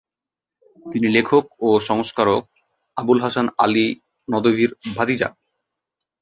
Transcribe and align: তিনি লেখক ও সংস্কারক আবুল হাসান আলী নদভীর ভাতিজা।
তিনি 0.85 1.07
লেখক 1.07 1.43
ও 1.61 1.69
সংস্কারক 1.89 2.43
আবুল 2.97 3.19
হাসান 3.23 3.47
আলী 3.57 3.87
নদভীর 4.27 4.71
ভাতিজা। 4.95 5.29